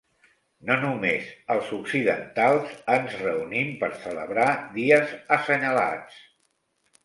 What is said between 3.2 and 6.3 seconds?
reunim per celebrar dies assenyalats.